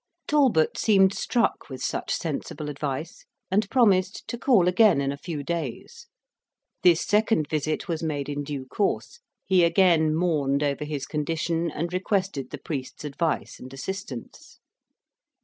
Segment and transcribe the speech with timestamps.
[0.27, 5.43] Talbot seemed struck with such sensible advice, and promised to call again in a few
[5.43, 6.07] days.
[6.81, 11.93] This second visit was made in due course; he again mourned over his condition, and
[11.93, 14.57] requested the priest's advice and assistance.